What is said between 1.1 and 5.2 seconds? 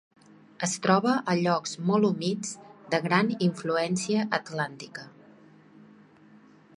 a llocs molt humits de gran influència atlàntica.